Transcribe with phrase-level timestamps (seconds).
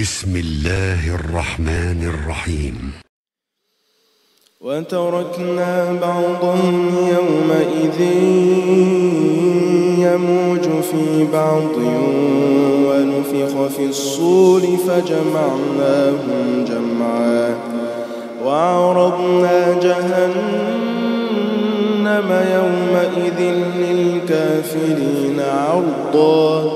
[0.00, 2.92] بسم الله الرحمن الرحيم.
[4.60, 8.00] وتركنا بعضهم يومئذ
[9.98, 11.76] يموج في بعض
[12.86, 17.54] ونفخ في الصور فجمعناهم جمعا.
[18.44, 20.68] وعرضنا جهنم
[22.54, 23.40] يومئذ
[23.76, 26.75] للكافرين عرضا.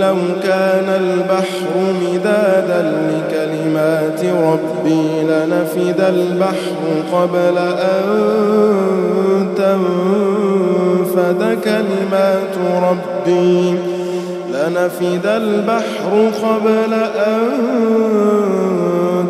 [0.00, 1.72] لو كان البحر
[2.02, 6.80] مدادا لكلمات ربي لنفد البحر
[7.12, 8.04] قبل أن
[9.56, 13.74] تنفد كلمات ربي.
[14.52, 16.12] لنفد البحر
[16.42, 16.92] قبل
[17.26, 17.42] أن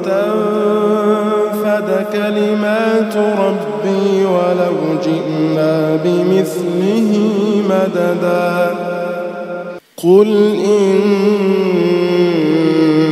[0.04, 5.72] تنفد كلمات ربي ولو جئنا
[6.04, 7.12] بمثله
[7.70, 8.93] مددا.
[9.96, 10.56] قل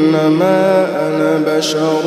[0.03, 2.03] إنما أنا بشر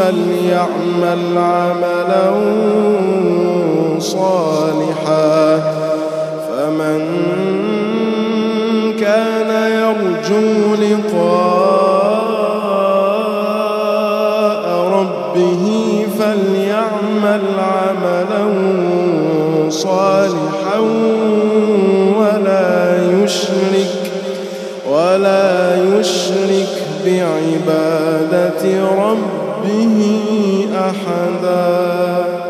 [0.00, 2.28] فليعمل عملا
[3.98, 5.58] صالحا.
[6.48, 7.00] فمن
[9.00, 11.30] كان يرجو لقاء
[14.98, 15.64] ربه
[16.18, 18.44] فليعمل عملا
[19.68, 20.78] صالحا
[22.18, 22.78] ولا
[23.12, 23.94] يشرك
[24.90, 25.48] ولا
[25.84, 26.74] يشرك
[27.04, 28.64] بعبادة
[28.98, 29.49] ربه.
[29.60, 32.49] ربه أحدا.